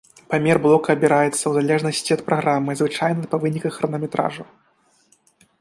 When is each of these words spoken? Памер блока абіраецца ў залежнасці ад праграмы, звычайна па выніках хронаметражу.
Памер 0.29 0.57
блока 0.63 0.95
абіраецца 0.97 1.35
ў 1.47 1.51
залежнасці 1.57 2.15
ад 2.17 2.21
праграмы, 2.29 2.71
звычайна 2.81 3.31
па 3.35 3.41
выніках 3.45 3.73
хронаметражу. 3.81 4.43